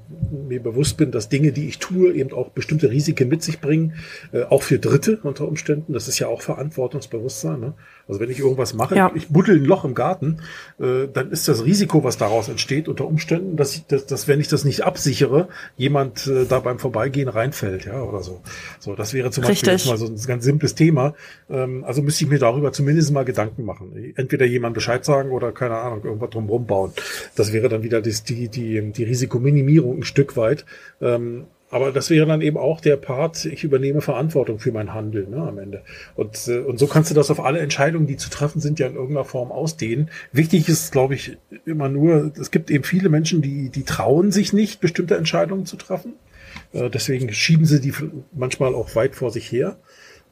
[0.47, 3.95] mir bewusst bin, dass Dinge, die ich tue, eben auch bestimmte Risiken mit sich bringen,
[4.31, 7.59] äh, auch für Dritte unter Umständen, das ist ja auch Verantwortungsbewusstsein.
[7.59, 7.73] Ne?
[8.07, 9.11] Also wenn ich irgendwas mache, ja.
[9.15, 10.39] ich buddel ein Loch im Garten,
[10.79, 14.39] äh, dann ist das Risiko, was daraus entsteht, unter Umständen, dass ich, dass, dass wenn
[14.39, 18.41] ich das nicht absichere, jemand äh, da beim Vorbeigehen reinfällt, ja, oder so.
[18.79, 19.67] So, das wäre zum Richtig.
[19.67, 20.96] Beispiel mal so ein ganz simples Thema.
[21.49, 24.13] Ähm, also müsste ich mir darüber zumindest mal Gedanken machen.
[24.15, 26.91] Entweder jemand Bescheid sagen oder keine Ahnung, irgendwas drumherum bauen.
[27.35, 30.65] Das wäre dann wieder das, die, die, die Risikominimierung ein Stück weit.
[31.01, 35.31] Ähm, aber das wäre dann eben auch der Part, ich übernehme Verantwortung für mein Handeln
[35.31, 35.83] ne, am Ende.
[36.15, 38.87] Und, äh, und so kannst du das auf alle Entscheidungen, die zu treffen sind, ja
[38.87, 40.09] in irgendeiner Form ausdehnen.
[40.31, 44.53] Wichtig ist, glaube ich, immer nur, es gibt eben viele Menschen, die, die trauen sich
[44.53, 46.13] nicht, bestimmte Entscheidungen zu treffen.
[46.71, 47.93] Äh, deswegen schieben sie die
[48.33, 49.77] manchmal auch weit vor sich her.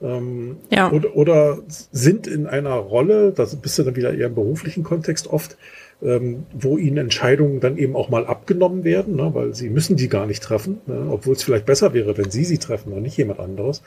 [0.02, 0.92] Ähm, ja.
[0.92, 5.28] oder, oder sind in einer Rolle, da bist du dann wieder eher im beruflichen Kontext
[5.28, 5.58] oft,
[6.02, 10.10] ähm, wo ihnen Entscheidungen dann eben auch mal abgenommen werden, ne, weil sie müssen die
[10.10, 13.18] gar nicht treffen, ne, obwohl es vielleicht besser wäre, wenn sie sie treffen und nicht
[13.18, 13.82] jemand anderes.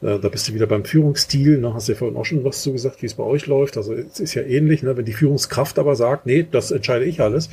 [0.00, 2.62] Äh, da bist du wieder beim Führungsstil, ne, hast du ja vorhin auch schon was
[2.62, 3.76] zu gesagt, wie es bei euch läuft.
[3.76, 7.20] Also es ist ja ähnlich, ne, wenn die Führungskraft aber sagt, nee, das entscheide ich
[7.20, 7.50] alles,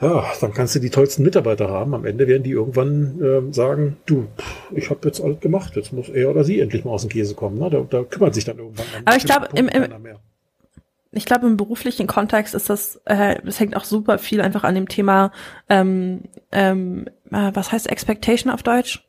[0.00, 1.94] ja, dann kannst du die tollsten Mitarbeiter haben.
[1.94, 4.26] Am Ende werden die irgendwann äh, sagen, du,
[4.74, 7.34] ich habe jetzt alles gemacht, jetzt muss er oder sie endlich mal aus dem Käse
[7.34, 7.58] kommen.
[7.58, 7.70] Ne?
[7.70, 9.02] Da, da kümmert sich dann irgendwann an.
[9.06, 9.84] Aber ich glaube, im, im,
[11.12, 14.74] ich glaube, im beruflichen Kontext ist das, äh, das hängt auch super viel einfach an
[14.74, 15.32] dem Thema,
[15.68, 19.04] ähm, ähm, äh, was heißt Expectation auf Deutsch?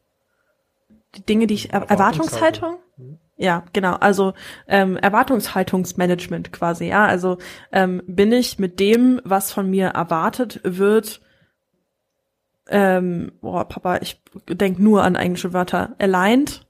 [1.16, 2.78] Die Dinge, die ich, er Erwartungshaltung?
[2.98, 3.20] Mhm.
[3.38, 3.96] Ja, genau.
[3.96, 4.34] Also
[4.68, 6.86] ähm, Erwartungshaltungsmanagement quasi.
[6.86, 7.38] Ja, also
[7.72, 11.22] ähm, bin ich mit dem, was von mir erwartet wird,
[12.70, 16.66] ähm, boah, Papa, ich denk nur an englische Wörter, aligned,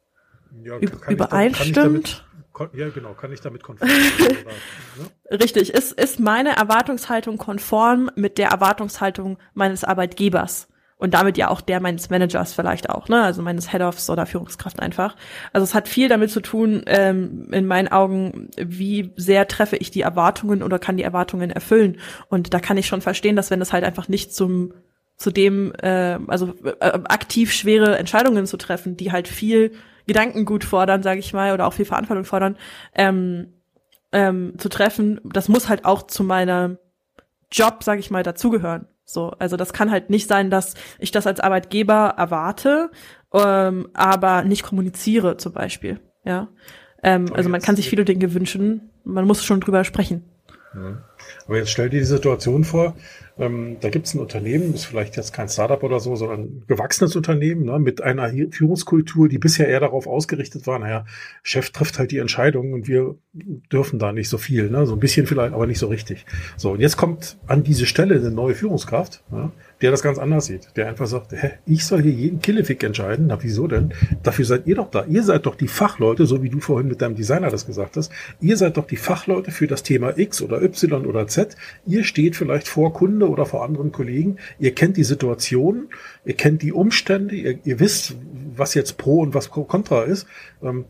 [0.64, 2.26] ja, übereinstimmt
[2.74, 3.90] ja, genau, kann ich damit konform
[5.30, 5.38] ne?
[5.38, 10.68] Richtig, ist, ist meine Erwartungshaltung konform mit der Erwartungshaltung meines Arbeitgebers?
[11.02, 13.24] und damit ja auch der meines Managers vielleicht auch, ne?
[13.24, 15.16] Also meines Head-Offs oder Führungskraft einfach.
[15.52, 19.90] Also es hat viel damit zu tun, ähm, in meinen Augen, wie sehr treffe ich
[19.90, 21.98] die Erwartungen oder kann die Erwartungen erfüllen.
[22.30, 24.74] Und da kann ich schon verstehen, dass wenn es halt einfach nicht zum
[25.18, 29.72] zu dem, äh, also äh, aktiv schwere Entscheidungen zu treffen, die halt viel
[30.12, 32.58] Gedankengut fordern, sage ich mal, oder auch viel Verantwortung fordern,
[32.96, 33.54] ähm,
[34.12, 36.78] ähm, zu treffen, das muss halt auch zu meiner
[37.50, 38.88] Job, sage ich mal, dazugehören.
[39.06, 42.92] So, also das kann halt nicht sein, dass ich das als Arbeitgeber erwarte,
[43.34, 46.02] ähm, aber nicht kommuniziere zum Beispiel.
[46.26, 46.50] Ja,
[47.04, 50.30] ähm, also man kann sich viele Dinge wünschen, man muss schon drüber sprechen.
[50.76, 51.04] Ja.
[51.48, 52.96] Aber jetzt stell dir die Situation vor,
[53.38, 56.64] ähm, da gibt es ein Unternehmen, ist vielleicht jetzt kein Startup oder so, sondern ein
[56.68, 61.06] gewachsenes Unternehmen ne, mit einer Führungskultur, die bisher eher darauf ausgerichtet war, naja,
[61.42, 65.00] Chef trifft halt die Entscheidungen und wir dürfen da nicht so viel, ne, so ein
[65.00, 66.26] bisschen vielleicht, aber nicht so richtig.
[66.58, 70.46] So, und jetzt kommt an diese Stelle eine neue Führungskraft, ja, der das ganz anders
[70.46, 73.94] sieht, der einfach sagt, hä, ich soll hier jeden Killefick entscheiden, na wieso denn?
[74.24, 75.06] Dafür seid ihr doch da.
[75.06, 78.12] Ihr seid doch die Fachleute, so wie du vorhin mit deinem Designer das gesagt hast.
[78.40, 81.56] Ihr seid doch die Fachleute für das Thema X oder Y oder Z.
[81.86, 84.38] Ihr steht vielleicht vor Kunde oder vor anderen Kollegen.
[84.60, 85.90] Ihr kennt die Situation,
[86.26, 88.16] ihr kennt die Umstände, ihr, ihr wisst,
[88.56, 90.28] was jetzt Pro und was Contra ist.
[90.62, 90.86] Ähm,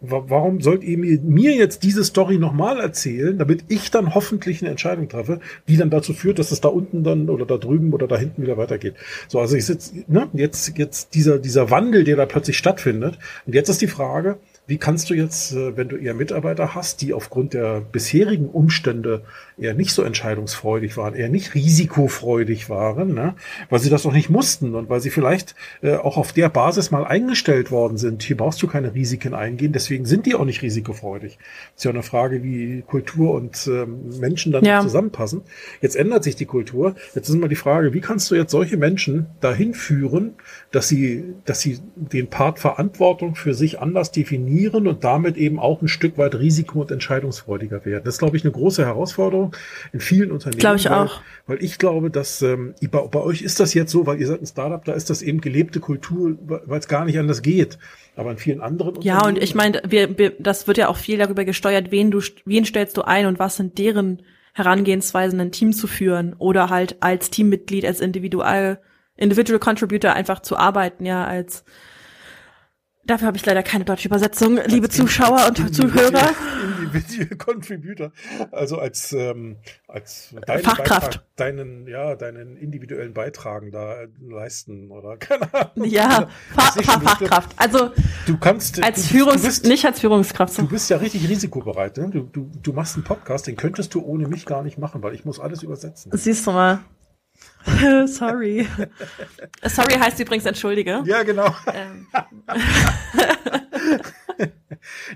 [0.00, 5.08] warum sollt ihr mir, jetzt diese Story nochmal erzählen, damit ich dann hoffentlich eine Entscheidung
[5.08, 8.18] treffe, die dann dazu führt, dass es da unten dann oder da drüben oder da
[8.18, 8.94] hinten wieder weitergeht.
[9.28, 13.18] So, also ich sitze, ne, jetzt, jetzt dieser, dieser Wandel, der da plötzlich stattfindet.
[13.46, 14.38] Und jetzt ist die Frage,
[14.70, 19.24] wie kannst du jetzt, äh, wenn du eher Mitarbeiter hast, die aufgrund der bisherigen Umstände
[19.58, 23.34] eher nicht so entscheidungsfreudig waren, eher nicht risikofreudig waren, ne?
[23.68, 26.92] weil sie das auch nicht mussten und weil sie vielleicht äh, auch auf der Basis
[26.92, 28.22] mal eingestellt worden sind.
[28.22, 31.36] Hier brauchst du keine Risiken eingehen, deswegen sind die auch nicht risikofreudig.
[31.74, 34.80] Das ist ja eine Frage, wie Kultur und ähm, Menschen dann ja.
[34.82, 35.42] zusammenpassen.
[35.82, 36.94] Jetzt ändert sich die Kultur.
[37.16, 40.34] Jetzt ist mal die Frage, wie kannst du jetzt solche Menschen dahin führen,
[40.70, 45.82] dass sie, dass sie den Part Verantwortung für sich anders definieren und damit eben auch
[45.82, 48.04] ein Stück weit risiko- und entscheidungsfreudiger werden.
[48.04, 49.56] Das ist, glaube ich, eine große Herausforderung
[49.92, 50.60] in vielen Unternehmen.
[50.60, 51.22] Glaube ich weil, auch.
[51.46, 54.42] Weil ich glaube, dass ähm, bei, bei euch ist das jetzt so, weil ihr seid
[54.42, 57.78] ein Startup, da ist das eben gelebte Kultur, weil es gar nicht anders geht.
[58.16, 61.18] Aber in vielen anderen Ja, und ich meine, wir, wir, das wird ja auch viel
[61.18, 65.72] darüber gesteuert, wen du, wen stellst du ein und was sind deren Herangehensweisen, ein Team
[65.72, 68.80] zu führen oder halt als Teammitglied, als Individual
[69.16, 71.64] Individual Contributor einfach zu arbeiten, ja, als
[73.10, 76.30] Dafür habe ich leider keine deutsche Übersetzung, als liebe Zuschauer und Zuhörer.
[76.80, 78.12] Individual Contributor,
[78.52, 79.56] also als ähm,
[79.88, 85.88] als deinen Fachkraft, Beitrag, deinen ja deinen individuellen Beitragen da leisten oder keine Ahnung.
[85.88, 87.50] Ja, Fa Fa Fachkraft.
[87.56, 87.90] Also
[88.26, 90.56] du kannst als du, Führungs du bist, nicht als Führungskraft.
[90.58, 91.96] Du bist ja richtig risikobereit.
[91.96, 92.10] Ne?
[92.10, 95.14] Du, du du machst einen Podcast, den könntest du ohne mich gar nicht machen, weil
[95.14, 96.12] ich muss alles übersetzen.
[96.14, 96.78] Siehst du mal.
[98.06, 98.66] Sorry.
[99.64, 101.02] Sorry heißt übrigens entschuldige.
[101.04, 101.54] Ja, genau.
[101.72, 102.06] Ähm.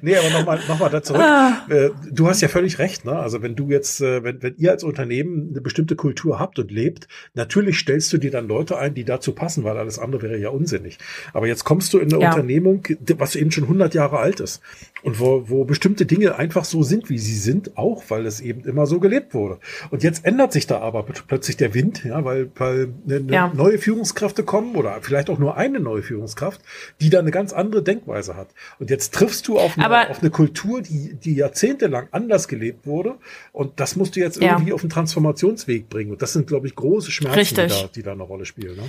[0.03, 1.23] nee, aber nochmal noch mal da zurück.
[1.23, 1.67] Ah.
[1.69, 3.05] Äh, du hast ja völlig recht.
[3.05, 3.19] Ne?
[3.19, 6.71] Also wenn du jetzt, äh, wenn, wenn ihr als Unternehmen eine bestimmte Kultur habt und
[6.71, 10.39] lebt, natürlich stellst du dir dann Leute ein, die dazu passen, weil alles andere wäre
[10.39, 10.99] ja unsinnig.
[11.33, 12.31] Aber jetzt kommst du in eine ja.
[12.31, 12.87] Unternehmung,
[13.19, 14.63] was eben schon 100 Jahre alt ist
[15.03, 18.65] und wo, wo bestimmte Dinge einfach so sind, wie sie sind, auch weil es eben
[18.65, 19.59] immer so gelebt wurde.
[19.91, 23.53] Und jetzt ändert sich da aber plötzlich der Wind, ja, weil, weil eine, eine ja.
[23.55, 26.61] neue Führungskräfte kommen oder vielleicht auch nur eine neue Führungskraft,
[27.01, 28.49] die da eine ganz andere Denkweise hat.
[28.79, 33.17] Und jetzt triffst du auf eine, auf eine Kultur, die, die jahrzehntelang anders gelebt wurde.
[33.53, 34.75] Und das musst du jetzt irgendwie ja.
[34.75, 36.13] auf einen Transformationsweg bringen.
[36.13, 38.77] Und das sind, glaube ich, große Schmerzen, die da, die da eine Rolle spielen.
[38.77, 38.85] Ne?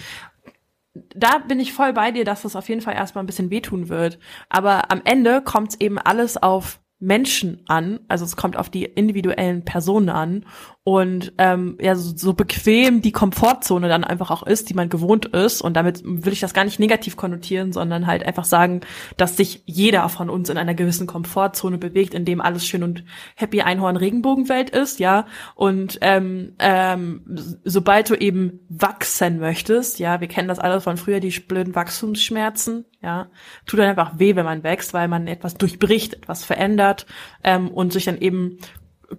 [1.14, 3.90] da bin ich voll bei dir, dass das auf jeden Fall erstmal ein bisschen wehtun
[3.90, 4.18] wird.
[4.50, 8.86] Aber am Ende kommt es eben alles auf Menschen an, also es kommt auf die
[8.86, 10.46] individuellen Personen an
[10.88, 15.26] und ähm, ja so, so bequem die Komfortzone dann einfach auch ist, die man gewohnt
[15.26, 15.64] ist.
[15.64, 18.82] Und damit will ich das gar nicht negativ konnotieren, sondern halt einfach sagen,
[19.18, 23.04] dass sich jeder von uns in einer gewissen Komfortzone bewegt, in dem alles schön und
[23.36, 25.26] happy Einhorn Regenbogenwelt ist, ja.
[25.56, 31.20] Und ähm, ähm, sobald du eben wachsen möchtest, ja, wir kennen das alles von früher,
[31.20, 33.30] die blöden Wachstumsschmerzen, ja,
[33.66, 37.08] tut dann einfach weh, wenn man wächst, weil man etwas durchbricht, etwas verändert
[37.44, 38.60] ähm, und sich dann eben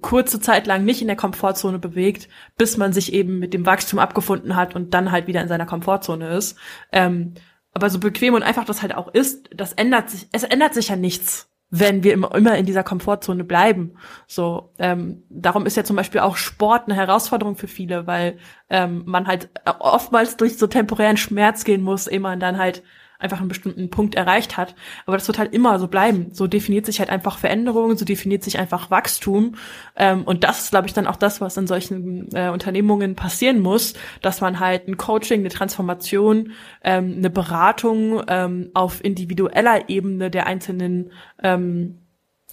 [0.00, 3.98] kurze Zeit lang nicht in der Komfortzone bewegt, bis man sich eben mit dem Wachstum
[3.98, 6.58] abgefunden hat und dann halt wieder in seiner Komfortzone ist.
[6.92, 7.34] Ähm,
[7.72, 10.88] aber so bequem und einfach das halt auch ist, das ändert sich, es ändert sich
[10.88, 13.96] ja nichts, wenn wir immer, immer in dieser Komfortzone bleiben.
[14.26, 18.38] So, ähm, darum ist ja zum Beispiel auch Sport eine Herausforderung für viele, weil
[18.70, 22.82] ähm, man halt oftmals durch so temporären Schmerz gehen muss, ehe man dann halt
[23.18, 24.74] einfach einen bestimmten Punkt erreicht hat.
[25.06, 26.28] Aber das wird halt immer so bleiben.
[26.32, 29.56] So definiert sich halt einfach Veränderung, so definiert sich einfach Wachstum.
[29.96, 33.60] Ähm, und das ist, glaube ich, dann auch das, was in solchen äh, Unternehmungen passieren
[33.60, 36.52] muss, dass man halt ein Coaching, eine Transformation,
[36.82, 41.10] ähm, eine Beratung ähm, auf individueller Ebene der einzelnen
[41.42, 41.98] ähm,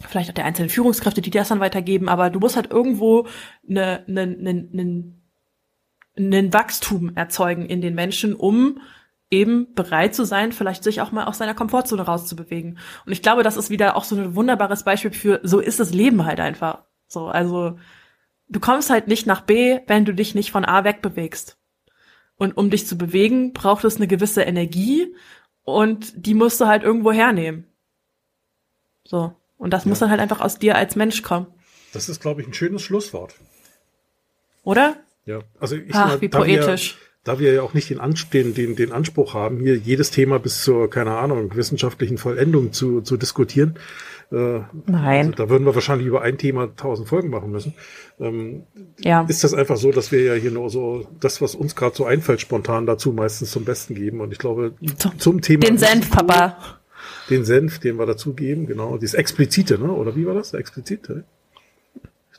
[0.02, 3.28] vielleicht auch der einzelnen Führungskräfte, die das dann weitergeben, aber du musst halt irgendwo
[3.70, 5.04] eine, eine, eine, eine,
[6.18, 8.80] einen Wachstum erzeugen in den Menschen, um
[9.34, 12.78] eben bereit zu sein, vielleicht sich auch mal aus seiner Komfortzone rauszubewegen.
[13.06, 15.92] Und ich glaube, das ist wieder auch so ein wunderbares Beispiel für, so ist das
[15.92, 16.84] Leben halt einfach.
[17.08, 17.80] So, also,
[18.48, 21.58] du kommst halt nicht nach B, wenn du dich nicht von A wegbewegst.
[22.36, 25.16] Und um dich zu bewegen, braucht es eine gewisse Energie
[25.64, 27.68] und die musst du halt irgendwo hernehmen.
[29.04, 29.36] So.
[29.58, 29.90] Und das ja.
[29.90, 31.48] muss dann halt einfach aus dir als Mensch kommen.
[31.92, 33.36] Das ist, glaube ich, ein schönes Schlusswort.
[34.64, 34.98] Oder?
[35.26, 36.98] Ja, also ich Ach, wie poetisch.
[36.98, 38.00] Wir, da wir ja auch nicht den,
[38.32, 43.02] den, den, den Anspruch haben, hier jedes Thema bis zur, keine Ahnung, wissenschaftlichen Vollendung zu,
[43.02, 43.76] zu diskutieren.
[44.32, 45.28] Äh, Nein.
[45.28, 47.76] Also da würden wir wahrscheinlich über ein Thema tausend Folgen machen müssen.
[48.20, 48.64] Ähm,
[49.00, 49.26] ja.
[49.28, 52.06] Ist das einfach so, dass wir ja hier nur so das, was uns gerade so
[52.06, 54.20] einfällt, spontan dazu meistens zum Besten geben.
[54.20, 55.66] Und ich glaube, zum, zum Thema.
[55.66, 56.58] Den Senf, Papa.
[57.30, 58.98] Den Senf, den wir dazugeben, genau.
[58.98, 59.92] Dieses Explizite, ne?
[59.92, 60.54] Oder wie war das?
[60.54, 61.24] Explizite?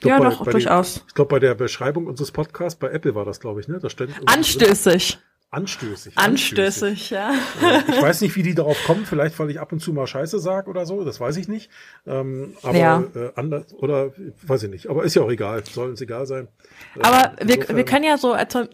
[0.04, 0.94] Glaub, ja, bei, doch, bei durchaus.
[0.94, 3.78] Die, ich glaube, bei der Beschreibung unseres Podcasts, bei Apple war das, glaube ich, ne?
[3.80, 5.18] Da stand anstößig.
[5.50, 6.18] Anstößig.
[6.18, 7.32] Anstößig, ja.
[7.88, 9.06] Ich weiß nicht, wie die darauf kommen.
[9.06, 11.04] Vielleicht, weil ich ab und zu mal Scheiße sag oder so.
[11.04, 11.70] Das weiß ich nicht.
[12.06, 13.04] Ähm, aber ja.
[13.14, 14.12] äh, anders oder
[14.42, 14.90] weiß ich nicht.
[14.90, 15.62] Aber ist ja auch egal.
[15.64, 16.48] Soll uns egal sein.
[17.00, 18.68] Aber äh, wir, wir können ja so zum,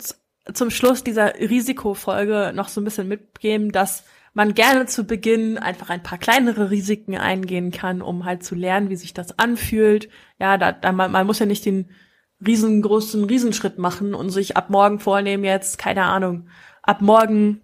[0.55, 5.91] zum Schluss dieser Risikofolge noch so ein bisschen mitgeben, dass man gerne zu Beginn einfach
[5.91, 10.09] ein paar kleinere Risiken eingehen kann, um halt zu lernen, wie sich das anfühlt.
[10.39, 11.91] Ja, da, da man, man muss ja nicht den
[12.45, 16.49] riesengroßen Riesenschritt machen und sich ab morgen vornehmen jetzt, keine Ahnung,
[16.83, 17.61] ab morgen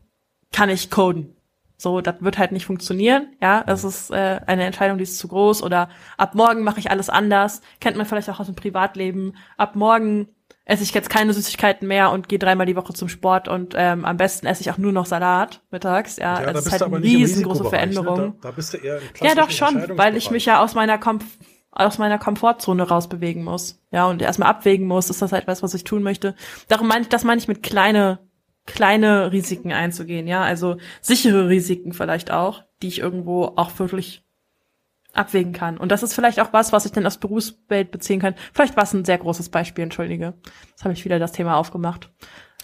[0.52, 1.36] kann ich coden.
[1.78, 3.36] So, das wird halt nicht funktionieren.
[3.40, 5.62] Ja, das ist äh, eine Entscheidung, die ist zu groß.
[5.62, 7.60] Oder ab morgen mache ich alles anders.
[7.80, 9.34] Kennt man vielleicht auch aus dem Privatleben.
[9.58, 10.28] Ab morgen
[10.66, 14.04] esse ich jetzt keine Süßigkeiten mehr und gehe dreimal die Woche zum Sport und ähm,
[14.04, 16.16] am besten esse ich auch nur noch Salat mittags.
[16.16, 18.18] Ja, ja das ist halt eine riesengroße Veränderung.
[18.18, 18.34] Ne?
[18.42, 21.20] Da, da, bist du eher ja, doch schon, weil ich mich ja aus meiner Kom
[21.70, 23.82] aus meiner Komfortzone rausbewegen muss.
[23.92, 26.34] Ja, und erstmal abwägen muss, ist das halt was, was ich tun möchte.
[26.68, 28.18] Darum meine ich, das meine ich mit kleine,
[28.64, 30.42] kleine Risiken einzugehen, ja.
[30.42, 34.25] Also sichere Risiken vielleicht auch, die ich irgendwo auch wirklich
[35.18, 35.78] abwägen kann.
[35.78, 38.34] Und das ist vielleicht auch was, was ich dann aus Berufswelt beziehen kann.
[38.52, 40.34] Vielleicht war es ein sehr großes Beispiel, entschuldige.
[40.70, 42.10] Jetzt habe ich wieder das Thema aufgemacht.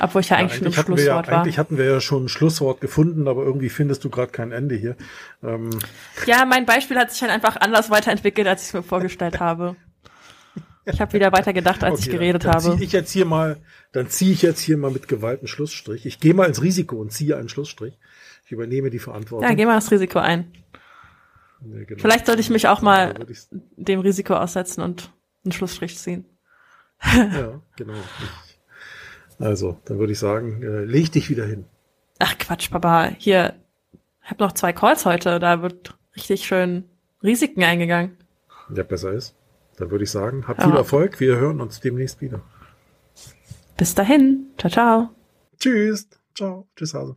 [0.01, 1.43] Obwohl ich ja, ja eigentlich, eigentlich schon im Schlusswort ja, war.
[1.43, 4.75] Eigentlich hatten wir ja schon ein Schlusswort gefunden, aber irgendwie findest du gerade kein Ende
[4.75, 4.97] hier.
[5.43, 5.71] Ähm.
[6.27, 9.77] Ja, mein Beispiel hat sich halt einfach anders weiterentwickelt, als ich es mir vorgestellt habe.
[10.85, 12.77] Ich habe wieder weiter gedacht, als okay, ich geredet dann, dann habe.
[12.79, 13.59] Zieh ich jetzt hier mal,
[13.93, 16.07] dann ziehe ich jetzt hier mal mit Gewalt einen Schlussstrich.
[16.07, 17.99] Ich gehe mal ins Risiko und ziehe einen Schlussstrich.
[18.45, 19.49] Ich übernehme die Verantwortung.
[19.49, 20.53] Ja, geh mal das Risiko ein.
[21.65, 22.01] Nee, genau.
[22.01, 23.15] Vielleicht sollte ich mich auch mal
[23.77, 25.13] dem Risiko aussetzen und
[25.45, 26.25] einen Schlussstrich ziehen.
[27.15, 27.95] ja, genau.
[29.39, 31.65] Also, dann würde ich sagen, äh, leg dich wieder hin.
[32.19, 33.11] Ach Quatsch, Papa.
[33.19, 33.55] Hier,
[34.23, 35.41] hab noch zwei Calls heute.
[35.41, 36.85] Da wird richtig schön
[37.23, 38.17] Risiken eingegangen.
[38.75, 39.35] Ja, besser ist.
[39.77, 41.19] Dann würde ich sagen, habt viel Erfolg.
[41.19, 42.41] Wir hören uns demnächst wieder.
[43.77, 44.47] Bis dahin.
[44.59, 45.09] Ciao, ciao.
[45.59, 46.09] Tschüss.
[46.35, 46.69] Ciao.
[46.77, 47.17] Tschüss, Hase.